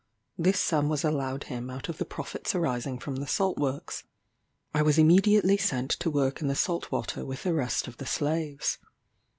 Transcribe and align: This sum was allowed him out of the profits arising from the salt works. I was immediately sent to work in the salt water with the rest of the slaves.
This 0.35 0.59
sum 0.59 0.89
was 0.89 1.03
allowed 1.03 1.43
him 1.43 1.69
out 1.69 1.87
of 1.87 1.99
the 1.99 2.05
profits 2.05 2.55
arising 2.55 2.97
from 2.97 3.17
the 3.17 3.27
salt 3.27 3.59
works. 3.59 4.03
I 4.73 4.81
was 4.81 4.97
immediately 4.97 5.57
sent 5.57 5.91
to 5.91 6.09
work 6.09 6.41
in 6.41 6.47
the 6.47 6.55
salt 6.55 6.91
water 6.91 7.23
with 7.23 7.43
the 7.43 7.53
rest 7.53 7.87
of 7.87 7.97
the 7.97 8.07
slaves. 8.07 8.79